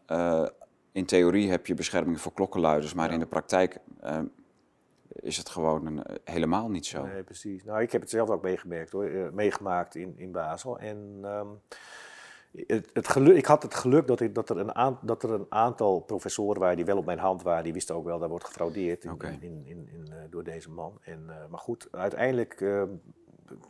in 0.91 1.05
theorie 1.05 1.49
heb 1.49 1.67
je 1.67 1.73
bescherming 1.73 2.21
voor 2.21 2.33
klokkenluiders. 2.33 2.93
Maar 2.93 3.07
ja. 3.07 3.13
in 3.13 3.19
de 3.19 3.25
praktijk 3.25 3.77
is 5.15 5.37
het 5.37 5.49
gewoon 5.49 5.85
een, 5.85 6.03
helemaal 6.23 6.69
niet 6.69 6.85
zo. 6.85 7.05
Nee, 7.05 7.23
precies. 7.23 7.63
Nou, 7.63 7.81
ik 7.81 7.91
heb 7.91 8.01
het 8.01 8.09
zelf 8.09 8.29
ook 8.29 8.41
meegemerkt 8.41 8.91
hoor. 8.91 9.09
meegemaakt 9.33 9.95
in, 9.95 10.13
in 10.17 10.31
Basel. 10.31 10.79
En... 10.79 11.21
Um, 11.23 11.61
het, 12.67 12.89
het 12.93 13.07
geluk, 13.07 13.37
ik 13.37 13.45
had 13.45 13.63
het 13.63 13.75
geluk 13.75 14.07
dat, 14.07 14.19
ik, 14.19 14.35
dat, 14.35 14.49
er 14.49 14.57
een 14.57 14.75
aan, 14.75 14.99
dat 15.01 15.23
er 15.23 15.31
een 15.31 15.45
aantal 15.49 15.99
professoren 15.99 16.59
waren 16.59 16.75
die 16.75 16.85
wel 16.85 16.97
op 16.97 17.05
mijn 17.05 17.19
hand 17.19 17.43
waren. 17.43 17.63
Die 17.63 17.73
wisten 17.73 17.95
ook 17.95 18.05
wel, 18.05 18.19
dat 18.19 18.29
wordt 18.29 18.45
gefraudeerd 18.45 19.03
in, 19.03 19.11
okay. 19.11 19.37
in, 19.41 19.63
in, 19.65 19.89
in, 19.91 20.07
uh, 20.09 20.15
door 20.29 20.43
deze 20.43 20.69
man. 20.69 20.97
En, 21.01 21.25
maar 21.49 21.59
goed, 21.59 21.87
uiteindelijk 21.91 22.61
uh, 22.61 22.83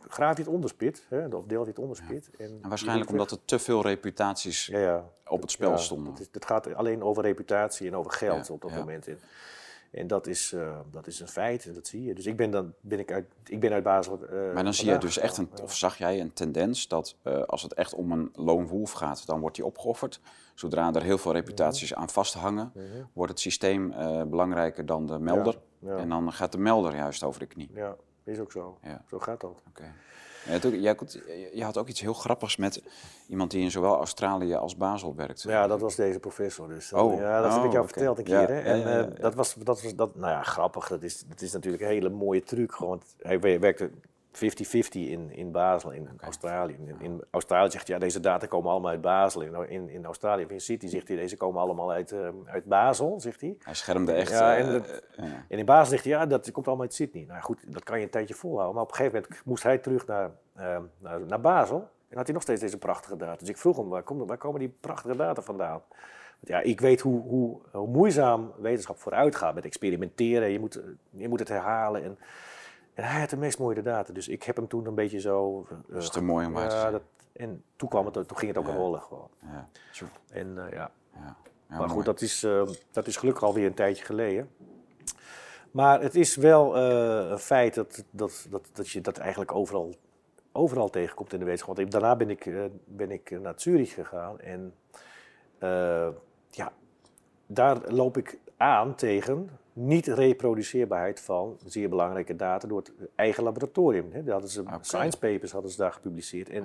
graaf 0.08 0.36
je 0.36 0.42
het 0.42 0.52
onderspit, 0.52 1.06
hè, 1.08 1.26
of 1.26 1.44
deel 1.44 1.62
je 1.62 1.68
het 1.68 1.78
onderspit. 1.78 2.28
Ja. 2.32 2.44
En, 2.44 2.58
en, 2.62 2.68
waarschijnlijk 2.68 3.10
omdat 3.10 3.30
er 3.30 3.44
te 3.44 3.58
veel 3.58 3.82
reputaties 3.82 4.66
ja, 4.66 4.78
ja. 4.78 5.10
op 5.26 5.40
het 5.40 5.50
spel 5.50 5.78
stonden. 5.78 6.14
Het, 6.14 6.28
het, 6.32 6.46
gaat 6.46 6.74
alleen 6.74 7.02
over 7.02 7.22
reputatie 7.22 7.86
en 7.86 7.96
over 7.96 8.12
geld 8.12 8.50
op 8.50 8.60
dat 8.60 8.70
moment. 8.70 9.08
En, 9.08 9.18
En 9.90 10.06
dat 10.06 10.26
is, 10.26 10.52
uh, 10.52 10.78
dat 10.90 11.06
is 11.06 11.20
een 11.20 11.28
feit, 11.28 11.66
en 11.66 11.74
dat 11.74 11.86
zie 11.86 12.02
je. 12.02 12.14
Dus 12.14 12.26
ik 12.26 12.36
ben 12.36 12.50
dan 12.50 12.74
ben 12.80 12.98
ik 12.98 13.12
uit, 13.12 13.26
ik 13.44 13.60
ben 13.60 13.72
uit 13.72 13.82
Basel. 13.82 14.20
Uh, 14.22 14.54
maar 14.54 14.64
dan 14.64 14.74
zie 14.74 14.90
je 14.90 14.98
dus 14.98 15.18
echt 15.18 15.36
een, 15.36 15.50
of 15.62 15.74
zag 15.74 15.98
jij 15.98 16.20
een 16.20 16.32
tendens 16.32 16.88
dat 16.88 17.16
uh, 17.24 17.42
als 17.42 17.62
het 17.62 17.74
echt 17.74 17.94
om 17.94 18.12
een 18.12 18.30
lone 18.34 18.66
wolf 18.66 18.92
gaat, 18.92 19.26
dan 19.26 19.40
wordt 19.40 19.56
die 19.56 19.64
opgeofferd. 19.64 20.20
Zodra 20.54 20.92
er 20.92 21.02
heel 21.02 21.18
veel 21.18 21.32
reputaties 21.32 21.94
aan 21.94 22.08
vasthangen, 22.08 22.70
mm 22.74 22.82
-hmm. 22.82 23.08
wordt 23.12 23.32
het 23.32 23.40
systeem 23.40 23.94
belangrijker 24.30 24.86
dan 24.86 25.06
de 25.06 25.18
melder. 25.18 25.58
Ja, 25.78 25.90
ja. 25.90 25.96
En 25.96 26.08
dan 26.08 26.32
gaat 26.32 26.52
de 26.52 26.58
melder 26.58 26.94
juist 26.94 27.22
over 27.22 27.40
de 27.40 27.46
knie. 27.46 27.70
Ja, 27.74 27.96
is 28.24 28.38
ook 28.38 28.52
zo. 28.52 28.78
Ja. 28.82 29.04
Zo 29.08 29.18
gaat 29.18 29.40
dat. 29.40 29.62
Okay. 29.68 29.92
Je 31.52 31.64
had 31.64 31.78
ook 31.78 31.88
iets 31.88 32.00
heel 32.00 32.12
grappigs 32.12 32.56
met 32.56 32.82
iemand 33.28 33.50
die 33.50 33.62
in 33.62 33.70
zowel 33.70 33.96
Australië 33.96 34.54
als 34.54 34.76
Basel 34.76 35.14
werkt. 35.14 35.42
Ja, 35.42 35.66
dat 35.66 35.80
was 35.80 35.94
deze 35.94 36.18
professor. 36.18 36.68
Dus 36.68 36.92
oh. 36.92 37.18
ja, 37.18 37.42
dat 37.42 37.54
heb 37.54 37.64
ik 37.64 37.72
jou 37.72 37.84
oh, 37.84 37.90
verteld 37.92 38.18
een 38.18 38.24
keer. 38.24 38.48
hè? 38.48 38.60
En 38.60 38.78
ja, 38.78 38.98
uh, 38.98 39.20
dat 39.20 39.34
was, 39.34 39.54
dat 39.54 39.82
was 39.82 39.94
dat, 39.94 40.16
nou 40.16 40.32
ja, 40.32 40.42
grappig. 40.42 40.88
Dat 40.88 41.02
is, 41.02 41.24
dat 41.28 41.40
is 41.40 41.52
natuurlijk 41.52 41.82
een 41.82 41.88
hele 41.88 42.08
mooie 42.08 42.42
truc. 42.42 42.72
Gewoon, 42.72 43.02
hij 43.18 43.40
werkte 43.40 43.90
50-50 44.36 44.38
in, 44.90 45.30
in 45.30 45.50
Basel, 45.50 45.90
in 45.90 46.08
Australië. 46.20 46.76
In, 46.78 46.96
in, 47.00 47.24
Australië 47.30 47.70
zegt 47.70 47.86
hij, 47.86 47.96
ja, 47.96 48.02
deze 48.02 48.20
data 48.20 48.46
komen 48.46 48.70
allemaal 48.70 48.90
uit 48.90 49.00
Basel. 49.00 49.40
In, 49.42 49.68
in, 49.68 49.88
in 49.88 50.04
Australië, 50.04 50.44
of 50.44 50.50
in 50.50 50.60
City, 50.60 50.86
zegt 50.86 51.08
hij, 51.08 51.16
deze 51.16 51.36
komen 51.36 51.60
allemaal 51.60 51.92
uit, 51.92 52.12
uh, 52.12 52.28
uit 52.44 52.64
Basel, 52.64 53.20
zegt 53.20 53.40
hij. 53.40 53.56
Hij 53.58 53.74
schermde 53.74 54.12
echt. 54.12 54.30
Ja, 54.30 54.56
en, 54.56 54.66
uh, 54.66 54.74
en, 55.48 55.58
in 55.58 55.64
Basel 55.64 55.90
zegt 55.90 56.04
hij, 56.04 56.12
ja, 56.12 56.26
dat 56.26 56.52
komt 56.52 56.66
allemaal 56.66 56.84
uit 56.84 56.94
Sydney. 56.94 57.24
Nou 57.24 57.40
goed, 57.40 57.72
dat 57.72 57.84
kan 57.84 57.98
je 57.98 58.04
een 58.04 58.10
tijdje 58.10 58.34
volhouden. 58.34 58.74
Maar 58.74 58.84
op 58.84 58.90
een 58.90 58.96
gegeven 58.96 59.20
moment 59.20 59.44
moest 59.44 59.62
hij 59.62 59.78
terug 59.78 60.06
naar, 60.06 60.30
uh, 60.58 60.78
naar, 60.98 61.20
naar, 61.26 61.40
Basel. 61.40 61.88
En 62.08 62.16
had 62.16 62.24
hij 62.24 62.34
nog 62.34 62.42
steeds 62.42 62.60
deze 62.60 62.78
prachtige 62.78 63.16
data. 63.16 63.38
Dus 63.38 63.48
ik 63.48 63.56
vroeg 63.56 63.76
hem, 63.76 63.88
waar, 63.88 64.02
kom, 64.02 64.26
waar 64.26 64.38
komen 64.38 64.60
die 64.60 64.74
prachtige 64.80 65.16
data 65.16 65.42
vandaan? 65.42 65.82
Want 66.40 66.48
ja, 66.48 66.60
ik 66.60 66.80
weet 66.80 67.00
hoe, 67.00 67.22
hoe, 67.22 67.60
hoe 67.72 67.88
moeizaam 67.88 68.52
wetenschap 68.58 68.98
vooruit 68.98 69.36
gaat 69.36 69.54
met 69.54 69.64
experimenteren. 69.64 70.50
Je 70.50 70.60
moet, 70.60 70.80
je 71.10 71.28
moet 71.28 71.38
het 71.38 71.48
herhalen 71.48 72.04
en... 72.04 72.18
En 72.96 73.04
hij 73.04 73.20
had 73.20 73.30
de 73.30 73.36
meest 73.36 73.58
mooie 73.58 73.82
data. 73.82 74.12
Dus 74.12 74.28
ik 74.28 74.42
heb 74.42 74.56
hem 74.56 74.68
toen 74.68 74.86
een 74.86 74.94
beetje 74.94 75.20
zo. 75.20 75.66
Uh, 75.72 75.78
dat 75.88 76.02
is 76.02 76.10
te 76.10 76.22
mooi 76.22 76.46
om 76.46 76.58
ja, 76.58 76.84
te 76.84 76.90
dat, 76.90 77.02
En 77.32 77.64
toen, 77.76 77.88
kwam 77.88 78.04
het, 78.04 78.14
toen 78.14 78.38
ging 78.38 78.54
het 78.54 78.58
ook 78.58 78.66
ja. 78.66 78.74
rollen 78.74 79.00
gewoon. 79.00 79.28
Ja. 79.40 79.68
En 80.30 80.46
uh, 80.46 80.70
ja. 80.70 80.90
ja. 81.14 81.36
maar 81.68 81.88
goed, 81.88 82.04
dat 82.04 82.20
is, 82.20 82.44
uh, 82.44 82.68
dat 82.90 83.06
is 83.06 83.16
gelukkig 83.16 83.44
alweer 83.44 83.66
een 83.66 83.74
tijdje 83.74 84.04
geleden. 84.04 84.50
Maar 85.70 86.00
het 86.00 86.14
is 86.14 86.36
wel 86.36 86.76
een 86.76 87.38
feit 87.38 87.74
dat, 87.74 88.04
dat, 88.10 88.46
dat, 88.50 88.68
dat 88.72 88.90
je 88.90 89.00
dat 89.00 89.18
eigenlijk 89.18 89.54
overal, 89.54 89.94
overal 90.52 90.90
tegenkomt 90.90 91.32
in 91.32 91.38
de 91.38 91.44
wetenschap. 91.44 91.76
Want 91.76 91.90
daarna 91.90 92.16
ben 92.16 92.30
ik, 92.30 92.70
ben 92.84 93.10
ik 93.10 93.40
naar 93.40 93.54
Zurich 93.56 93.94
gegaan. 93.94 94.40
En 94.40 94.74
ja, 96.50 96.72
daar 97.46 97.92
loop 97.92 98.16
ik 98.16 98.38
aan 98.56 98.94
tegen 98.94 99.50
niet-reproduceerbaarheid 99.76 101.20
van 101.20 101.58
zeer 101.64 101.88
belangrijke 101.88 102.36
data 102.36 102.68
door 102.68 102.78
het 102.78 102.92
eigen 103.14 103.42
laboratorium. 103.42 104.08
Hè. 104.12 104.32
Hadden 104.32 104.50
ze, 104.50 104.60
okay. 104.60 104.78
Science 104.80 105.18
papers 105.18 105.52
hadden 105.52 105.70
ze 105.70 105.76
daar 105.76 105.92
gepubliceerd. 105.92 106.48
En 106.48 106.64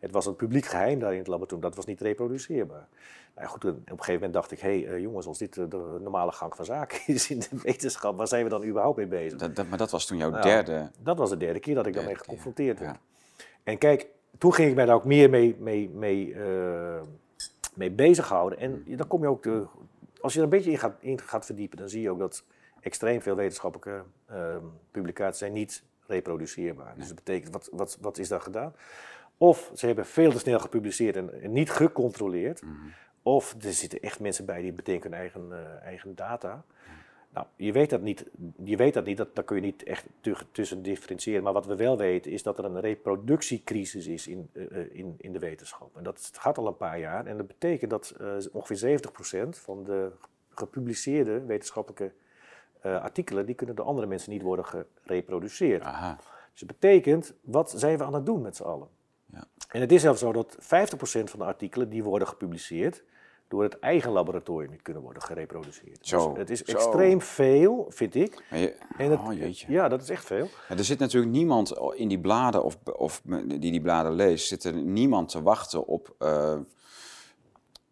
het 0.00 0.10
was 0.10 0.26
een 0.26 0.36
publiek 0.36 0.64
geheim 0.64 0.98
daar 0.98 1.12
in 1.12 1.18
het 1.18 1.26
laboratorium. 1.26 1.68
Dat 1.68 1.76
was 1.76 1.86
niet 1.86 2.00
reproduceerbaar. 2.00 2.88
Nou 3.36 3.48
goed, 3.48 3.64
op 3.64 3.76
een 3.76 3.84
gegeven 3.86 4.12
moment 4.12 4.32
dacht 4.32 4.50
ik, 4.50 4.60
hé 4.60 4.80
hey, 4.80 4.94
uh, 4.94 5.00
jongens, 5.00 5.26
als 5.26 5.38
dit 5.38 5.56
uh, 5.56 5.64
de 5.68 5.98
normale 6.00 6.32
gang 6.32 6.56
van 6.56 6.64
zaken 6.64 6.98
is 7.14 7.30
in 7.30 7.38
de 7.38 7.48
wetenschap, 7.62 8.16
waar 8.16 8.28
zijn 8.28 8.44
we 8.44 8.50
dan 8.50 8.64
überhaupt 8.64 8.96
mee 8.96 9.06
bezig? 9.06 9.38
Dat, 9.38 9.56
dat, 9.56 9.68
maar 9.68 9.78
dat 9.78 9.90
was 9.90 10.06
toen 10.06 10.18
jouw 10.18 10.30
nou, 10.30 10.42
derde... 10.42 10.90
Dat 11.02 11.18
was 11.18 11.30
de 11.30 11.36
derde 11.36 11.60
keer 11.60 11.74
dat 11.74 11.86
ik 11.86 11.94
daarmee 11.94 12.14
geconfronteerd 12.14 12.78
werd. 12.78 12.98
En 13.62 13.78
kijk, 13.78 14.06
toen 14.38 14.54
ging 14.54 14.68
ik 14.68 14.74
mij 14.74 14.86
daar 14.86 14.94
ook 14.94 15.04
meer 15.04 15.30
mee, 15.30 15.56
mee, 15.58 15.88
mee, 15.88 16.28
uh, 16.28 17.00
mee 17.74 17.90
bezighouden. 17.90 18.58
En 18.58 18.84
dan 18.86 19.06
kom 19.06 19.22
je 19.22 19.28
ook 19.28 19.42
de, 19.42 19.66
als 20.20 20.32
je 20.32 20.38
er 20.38 20.44
een 20.44 20.50
beetje 20.50 20.70
in 20.70 20.78
gaat, 20.78 20.96
in 21.00 21.20
gaat 21.20 21.46
verdiepen, 21.46 21.78
dan 21.78 21.88
zie 21.88 22.00
je 22.00 22.10
ook 22.10 22.18
dat 22.18 22.44
extreem 22.80 23.22
veel 23.22 23.36
wetenschappelijke 23.36 24.02
uh, 24.30 24.56
publicaties 24.90 25.38
zijn 25.38 25.52
niet 25.52 25.82
reproduceerbaar. 26.06 26.94
Dus 26.96 27.06
dat 27.06 27.16
betekent, 27.16 27.52
wat, 27.52 27.68
wat, 27.72 27.98
wat 28.00 28.18
is 28.18 28.28
daar 28.28 28.40
gedaan? 28.40 28.74
Of 29.36 29.70
ze 29.74 29.86
hebben 29.86 30.06
veel 30.06 30.30
te 30.32 30.38
snel 30.38 30.58
gepubliceerd 30.58 31.16
en, 31.16 31.52
niet 31.52 31.70
gecontroleerd. 31.70 32.62
Mhm. 32.62 32.72
Of 33.22 33.54
er 33.60 33.72
zitten 33.72 34.00
echt 34.00 34.20
mensen 34.20 34.44
bij 34.44 34.62
die 34.62 34.72
bedenken 34.72 35.10
hun 35.10 35.20
eigen, 35.20 35.48
uh, 35.50 35.82
eigen 35.82 36.14
data. 36.14 36.64
Nou, 37.32 37.46
je 37.56 37.72
weet 37.72 37.90
dat 37.90 38.00
niet, 38.00 38.26
je 38.64 38.76
weet 38.76 38.94
dat 38.94 39.04
niet 39.04 39.16
dat, 39.16 39.34
daar 39.34 39.44
kun 39.44 39.56
je 39.56 39.62
niet 39.62 39.82
echt 39.82 40.06
tussen 40.52 40.82
differentiëren. 40.82 41.42
Maar 41.42 41.52
wat 41.52 41.66
we 41.66 41.76
wel 41.76 41.96
weten 41.96 42.32
is 42.32 42.42
dat 42.42 42.58
er 42.58 42.64
een 42.64 42.80
reproductiecrisis 42.80 44.06
is 44.06 44.26
in, 44.26 44.50
uh, 44.52 44.94
in, 44.94 45.14
in 45.18 45.32
de 45.32 45.38
wetenschap. 45.38 45.96
En 45.96 46.02
dat 46.02 46.30
gaat 46.32 46.58
al 46.58 46.66
een 46.66 46.76
paar 46.76 46.98
jaar. 46.98 47.26
En 47.26 47.36
dat 47.36 47.46
betekent 47.46 47.90
dat 47.90 48.14
uh, 48.20 48.32
ongeveer 48.52 49.00
70% 49.46 49.48
van 49.48 49.84
de 49.84 50.10
gepubliceerde 50.48 51.44
wetenschappelijke 51.44 52.12
uh, 52.86 53.02
artikelen, 53.02 53.46
die 53.46 53.54
kunnen 53.54 53.76
door 53.76 53.86
andere 53.86 54.06
mensen 54.06 54.30
niet 54.30 54.42
worden 54.42 54.64
gereproduceerd. 55.02 55.82
Aha. 55.82 56.18
Dus 56.50 56.60
dat 56.60 56.80
betekent, 56.80 57.34
wat 57.40 57.72
zijn 57.76 57.98
we 57.98 58.04
aan 58.04 58.14
het 58.14 58.26
doen 58.26 58.42
met 58.42 58.56
z'n 58.56 58.62
allen? 58.62 58.88
Ja. 59.32 59.44
En 59.68 59.80
het 59.80 59.92
is 59.92 60.00
zelfs 60.00 60.20
zo 60.20 60.32
dat 60.32 60.58
50% 60.60 60.60
van 61.24 61.38
de 61.38 61.44
artikelen 61.44 61.88
die 61.88 62.04
worden 62.04 62.28
gepubliceerd, 62.28 63.02
door 63.50 63.62
het 63.62 63.78
eigen 63.78 64.10
laboratorium 64.10 64.70
niet 64.70 64.82
kunnen 64.82 65.02
worden 65.02 65.22
gereproduceerd. 65.22 65.98
Zo, 66.00 66.28
dus 66.28 66.38
het 66.38 66.50
is 66.50 66.64
extreem 66.64 67.20
veel, 67.20 67.86
vind 67.88 68.14
ik. 68.14 68.44
Je, 68.50 68.76
en 68.96 69.12
oh 69.12 69.32
jeetje. 69.32 69.72
Ja, 69.72 69.88
dat 69.88 70.02
is 70.02 70.10
echt 70.10 70.24
veel. 70.24 70.48
Ja, 70.68 70.76
er 70.76 70.84
zit 70.84 70.98
natuurlijk 70.98 71.32
niemand 71.32 71.78
in 71.94 72.08
die 72.08 72.20
bladen, 72.20 72.64
of, 72.64 72.78
of 72.96 73.22
die 73.44 73.58
die 73.58 73.80
bladen 73.80 74.12
leest, 74.12 74.46
zit 74.46 74.64
er 74.64 74.74
niemand 74.74 75.28
te 75.28 75.42
wachten 75.42 75.86
op 75.86 76.14
uh, 76.18 76.52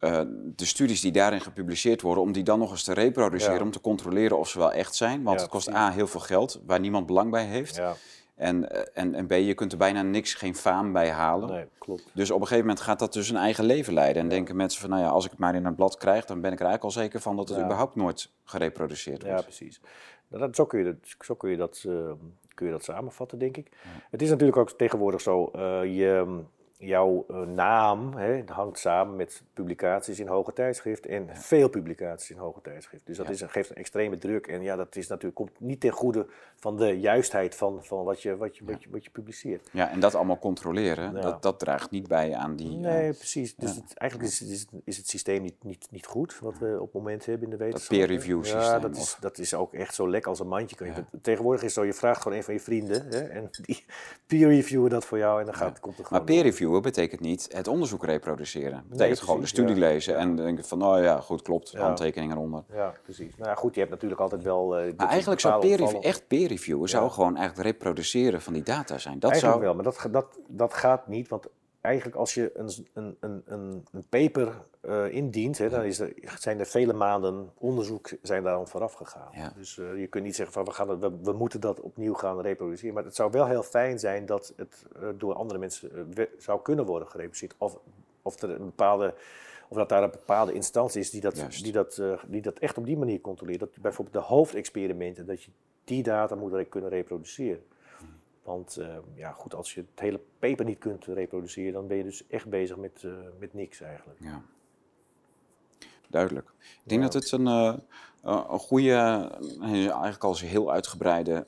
uh, 0.00 0.20
de 0.56 0.64
studies 0.64 1.00
die 1.00 1.12
daarin 1.12 1.40
gepubliceerd 1.40 2.02
worden, 2.02 2.22
om 2.22 2.32
die 2.32 2.42
dan 2.42 2.58
nog 2.58 2.70
eens 2.70 2.84
te 2.84 2.94
reproduceren, 2.94 3.58
ja. 3.58 3.62
om 3.62 3.70
te 3.70 3.80
controleren 3.80 4.38
of 4.38 4.48
ze 4.48 4.58
wel 4.58 4.72
echt 4.72 4.94
zijn. 4.94 5.22
Want 5.22 5.36
ja, 5.36 5.42
het 5.42 5.52
kost 5.52 5.74
A, 5.74 5.90
heel 5.90 6.06
veel 6.06 6.20
geld, 6.20 6.60
waar 6.66 6.80
niemand 6.80 7.06
belang 7.06 7.30
bij 7.30 7.44
heeft. 7.44 7.80
En, 8.38 8.70
eh, 8.70 9.02
en, 9.02 9.14
en 9.14 9.26
B, 9.26 9.32
je 9.32 9.54
kunt 9.54 9.72
er 9.72 9.78
bijna 9.78 10.02
niks, 10.02 10.34
geen 10.34 10.54
faam 10.54 10.92
bij 10.92 11.10
halen. 11.10 11.48
Nee, 11.48 11.64
klopt. 11.78 12.10
Dus 12.12 12.30
op 12.30 12.40
een 12.40 12.46
gegeven 12.46 12.66
moment 12.66 12.84
gaat 12.84 12.98
dat 12.98 13.12
dus 13.12 13.30
een 13.30 13.36
eigen 13.36 13.64
leven 13.64 13.92
leiden. 13.92 14.22
En 14.22 14.28
denken 14.28 14.56
mensen 14.56 14.80
van, 14.80 14.90
nou 14.90 15.02
ja, 15.02 15.08
als 15.08 15.24
ik 15.24 15.30
het 15.30 15.40
maar 15.40 15.54
in 15.54 15.64
het 15.64 15.76
blad 15.76 15.96
krijg, 15.96 16.24
dan 16.24 16.40
ben 16.40 16.52
ik 16.52 16.60
er 16.60 16.66
eigenlijk 16.66 16.96
al 16.96 17.02
zeker 17.02 17.20
van 17.20 17.36
dat 17.36 17.48
het 17.48 17.58
überhaupt 17.58 17.94
nooit 17.94 18.30
gereproduceerd 18.44 19.22
wordt. 19.22 19.38
Ja, 19.38 19.42
precies. 19.42 19.80
Dat, 20.28 20.56
zo 20.56 20.66
kun 20.66 20.78
je 20.78 20.84
dat, 20.84 21.16
zo 21.20 21.34
kun 21.34 21.50
je 21.50 21.56
dat, 21.56 21.84
uh, 21.86 22.10
kun 22.54 22.66
je 22.66 22.72
dat 22.72 22.84
samenvatten, 22.84 23.38
denk 23.38 23.56
ik. 23.56 23.70
Het 24.10 24.22
is 24.22 24.28
natuurlijk 24.28 24.58
ook 24.58 24.70
tegenwoordig 24.70 25.20
zo, 25.20 25.50
uh, 25.56 25.96
je 25.96 26.42
jouw 26.78 27.26
uh, 27.30 27.40
naam 27.40 28.14
hè, 28.14 28.42
hangt 28.46 28.78
samen 28.78 29.16
met 29.16 29.42
publicaties 29.52 30.20
in 30.20 30.26
hoge 30.26 30.52
tijdschrift 30.52 31.06
en 31.06 31.28
veel 31.32 31.68
publicaties 31.68 32.30
in 32.30 32.36
hoge 32.36 32.60
tijdschrift. 32.60 33.06
Dus 33.06 33.16
dat 33.16 33.26
ja. 33.26 33.32
is, 33.32 33.42
geeft 33.46 33.70
een 33.70 33.76
extreme 33.76 34.18
druk. 34.18 34.46
En 34.46 34.62
ja, 34.62 34.76
dat 34.76 34.96
is 34.96 35.08
natuurlijk, 35.08 35.34
komt 35.34 35.60
niet 35.60 35.80
ten 35.80 35.90
goede 35.90 36.26
van 36.56 36.76
de 36.76 37.00
juistheid 37.00 37.54
van, 37.54 37.84
van 37.84 38.04
wat, 38.04 38.22
je, 38.22 38.36
wat, 38.36 38.56
je, 38.56 38.64
ja. 38.64 38.72
wat, 38.72 38.82
je, 38.82 38.90
wat 38.90 39.04
je 39.04 39.10
publiceert. 39.10 39.68
Ja, 39.72 39.90
en 39.90 40.00
dat 40.00 40.14
allemaal 40.14 40.38
controleren, 40.38 41.14
dat, 41.14 41.42
dat 41.42 41.58
draagt 41.58 41.90
niet 41.90 42.08
bij 42.08 42.34
aan 42.34 42.56
die... 42.56 42.76
Nee, 42.76 43.08
uh, 43.08 43.16
precies. 43.16 43.56
Dus 43.56 43.74
het, 43.74 43.94
eigenlijk 43.94 44.30
is, 44.30 44.42
is, 44.42 44.66
is, 44.84 44.96
het 44.96 45.08
systeem 45.08 45.42
niet, 45.42 45.64
niet, 45.64 45.86
niet 45.90 46.06
goed, 46.06 46.38
wat 46.38 46.58
we 46.58 46.76
op 46.76 46.84
het 46.84 46.92
moment 46.92 47.26
hebben 47.26 47.44
in 47.44 47.50
de 47.50 47.64
wetenschap. 47.64 47.90
Dat 47.90 47.98
peer-review 47.98 48.44
systeem. 48.44 48.62
Ja, 48.62 48.78
dat 48.78 48.96
is, 48.96 49.16
dat 49.20 49.38
is 49.38 49.54
ook 49.54 49.74
echt 49.74 49.94
zo 49.94 50.08
lek 50.08 50.26
als 50.26 50.40
een 50.40 50.48
mandje. 50.48 50.76
Tegenwoordig 51.22 51.62
is 51.62 51.74
het 51.74 51.76
zo, 51.76 51.84
je 51.84 51.94
vraagt 51.94 52.22
gewoon 52.22 52.38
een 52.38 52.44
van 52.44 52.54
je 52.54 52.60
vrienden 52.60 53.06
hè, 53.08 53.20
en 53.20 53.48
die 53.62 53.84
peer-reviewen 54.26 54.90
dat 54.90 55.04
voor 55.04 55.18
jou 55.18 55.40
en 55.40 55.46
dan 55.46 55.54
gaat, 55.54 55.80
komt 55.80 55.98
er 55.98 56.04
gewoon... 56.04 56.24
Maar 56.24 56.34
peer-review 56.34 56.67
betekent 56.80 57.20
niet 57.20 57.48
het 57.52 57.68
onderzoek 57.68 58.04
reproduceren. 58.04 58.84
Betekent 58.88 59.18
nee, 59.18 59.26
gewoon 59.26 59.40
de 59.40 59.46
studie 59.46 59.74
ja. 59.74 59.80
lezen 59.80 60.16
en 60.16 60.36
denken 60.36 60.64
van, 60.64 60.82
oh 60.82 61.02
ja, 61.02 61.20
goed, 61.20 61.42
klopt, 61.42 61.70
ja. 61.70 61.80
handtekeningen 61.80 62.36
eronder. 62.36 62.64
Ja, 62.72 62.94
precies. 63.02 63.36
Nou 63.36 63.48
ja, 63.48 63.54
goed, 63.54 63.74
je 63.74 63.80
hebt 63.80 63.92
natuurlijk 63.92 64.20
altijd 64.20 64.42
wel... 64.42 64.80
Uh, 64.80 64.92
maar 64.96 65.08
eigenlijk 65.08 65.40
zou 65.40 65.60
peer 65.60 65.76
review, 65.76 66.04
echt 66.04 66.26
peer 66.26 66.48
reviewen, 66.48 66.88
zou 66.88 67.10
gewoon 67.10 67.36
eigenlijk 67.36 67.68
reproduceren 67.68 68.42
van 68.42 68.52
die 68.52 68.62
data 68.62 68.98
zijn. 68.98 69.18
Dat 69.18 69.30
eigenlijk 69.30 69.62
zou... 69.62 69.74
wel, 69.74 69.74
maar 69.74 69.92
dat, 69.92 70.12
dat, 70.12 70.38
dat 70.48 70.74
gaat 70.74 71.08
niet, 71.08 71.28
want 71.28 71.46
eigenlijk 71.80 72.16
als 72.16 72.34
je 72.34 72.50
een, 72.54 72.70
een, 72.92 73.16
een, 73.20 73.84
een, 73.92 74.04
paper 74.08 74.52
uh, 74.82 75.12
indient, 75.12 75.58
hè, 75.58 75.68
dan 75.68 75.82
is 75.82 76.00
er, 76.00 76.12
zijn 76.38 76.58
er 76.58 76.66
vele 76.66 76.92
maanden 76.92 77.50
onderzoek 77.54 78.10
zijn 78.22 78.42
daarom 78.42 78.68
vooraf 78.68 78.92
gegaan. 78.92 79.28
Ja. 79.32 79.52
Dus 79.56 79.76
uh, 79.76 80.00
je 80.00 80.06
kunt 80.06 80.24
niet 80.24 80.36
zeggen 80.36 80.54
van 80.54 80.64
we, 80.64 80.70
gaan 80.70 81.00
we, 81.00 81.10
we, 81.22 81.32
moeten 81.32 81.60
dat 81.60 81.80
opnieuw 81.80 82.14
gaan 82.14 82.40
reproduceren. 82.40 82.94
Maar 82.94 83.04
het 83.04 83.14
zou 83.14 83.30
wel 83.30 83.46
heel 83.46 83.62
fijn 83.62 83.98
zijn 83.98 84.26
dat 84.26 84.52
het 84.56 84.86
uh, 85.02 85.08
door 85.18 85.34
andere 85.34 85.58
mensen 85.58 86.12
zou 86.38 86.62
kunnen 86.62 86.84
worden 86.84 87.08
gereproduceerd. 87.08 87.54
Of, 87.58 87.78
of, 88.22 88.42
er 88.42 88.50
een 88.50 88.64
bepaalde, 88.64 89.14
of 89.68 89.76
dat 89.76 89.88
daar 89.88 90.02
een 90.02 90.10
bepaalde 90.10 90.52
instantie 90.52 91.00
is 91.00 91.10
die 91.10 91.20
dat, 91.20 91.44
die, 91.62 91.72
dat, 91.72 92.02
die 92.26 92.42
dat 92.42 92.58
echt 92.58 92.78
op 92.78 92.84
die 92.84 92.96
manier 92.96 93.20
controleert. 93.20 93.60
Dat 93.60 93.70
bijvoorbeeld 93.80 94.16
de 94.16 94.30
hoofdexperimenten, 94.34 95.26
dat 95.26 95.42
je 95.42 95.50
die 95.84 96.02
data 96.02 96.34
moet 96.34 96.68
kunnen 96.68 96.90
reproduceren. 96.90 97.62
Want 98.48 98.78
uh, 98.78 98.96
ja, 99.14 99.32
goed, 99.32 99.54
als 99.54 99.74
je 99.74 99.80
het 99.80 100.00
hele 100.00 100.20
paper 100.38 100.64
niet 100.64 100.78
kunt 100.78 101.04
reproduceren, 101.04 101.72
dan 101.72 101.86
ben 101.86 101.96
je 101.96 102.02
dus 102.02 102.26
echt 102.26 102.48
bezig 102.48 102.76
met, 102.76 103.02
uh, 103.02 103.12
met 103.38 103.54
niks 103.54 103.80
eigenlijk. 103.80 104.18
Ja. 104.20 104.42
Duidelijk. 106.08 106.52
Ik 106.58 106.88
denk 106.88 107.02
ja. 107.02 107.08
dat 107.08 107.22
het 107.22 107.32
een, 107.32 107.46
uh, 107.46 107.74
een 108.22 108.58
goede, 108.58 108.94
eigenlijk 109.60 110.24
al 110.24 110.36
heel 110.36 110.72
uitgebreide 110.72 111.46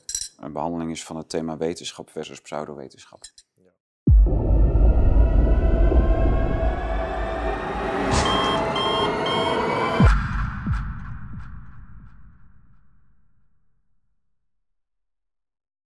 behandeling 0.53 0.91
is 0.91 1.05
van 1.05 1.17
het 1.17 1.29
thema 1.29 1.57
wetenschap 1.57 2.11
versus 2.11 2.41
pseudowetenschap. 2.41 3.21